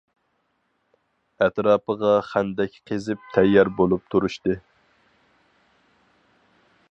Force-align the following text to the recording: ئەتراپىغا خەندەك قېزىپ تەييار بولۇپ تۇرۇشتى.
ئەتراپىغا 1.45 2.13
خەندەك 2.29 2.79
قېزىپ 2.91 3.29
تەييار 3.35 3.71
بولۇپ 3.81 4.09
تۇرۇشتى. 4.15 4.61